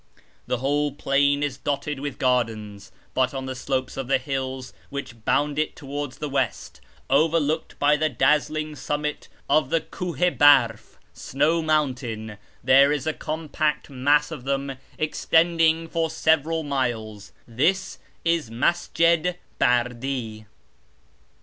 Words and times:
The 0.47 0.57
whole 0.57 0.93
plain 0.93 1.43
is 1.43 1.59
dotted 1.59 1.99
with 1.99 2.17
gardens, 2.17 2.91
but 3.13 3.35
on 3.35 3.45
the 3.45 3.53
slopes 3.53 3.97
of 3.97 4.07
the 4.07 4.17
hills 4.17 4.73
which 4.89 5.23
bound 5.25 5.59
it 5.59 5.75
towards 5.75 6.17
the 6.17 6.27
west, 6.27 6.81
overlooked 7.07 7.77
by 7.77 7.97
the 7.97 8.09
dazzling 8.09 8.75
summit 8.75 9.27
of 9.47 9.69
the 9.69 9.79
Kuh 9.81 10.15
i 10.15 10.31
Barf(" 10.31 10.97
Snow 11.13 11.61
Mountain"), 11.61 12.39
there 12.63 12.91
is 12.91 13.05
a 13.05 13.13
compact 13.13 13.91
mass 13.91 14.31
of 14.31 14.43
them 14.43 14.75
extending 14.97 15.87
for 15.87 16.09
several 16.09 16.63
miles. 16.63 17.31
This 17.47 17.99
is 18.25 18.49
Masjid 18.49 19.37
Bardi. 19.59 20.47